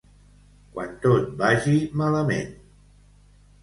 Quan 0.77 0.95
tot 1.05 1.29
vagi 1.43 1.79
malament. 2.03 2.53